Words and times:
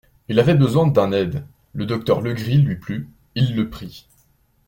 Il 0.29 0.39
avait 0.39 0.55
besoin 0.55 0.87
d'un 0.87 1.11
aide, 1.11 1.45
le 1.73 1.85
docteur 1.85 2.21
Legris 2.21 2.57
lui 2.57 2.75
plut, 2.75 3.07
il 3.35 3.55
le 3.55 3.69
prit. 3.69 4.07